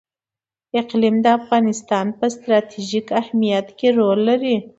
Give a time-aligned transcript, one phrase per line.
[0.81, 4.55] اقلیم د افغانستان په ستراتیژیک اهمیت کې رول لري.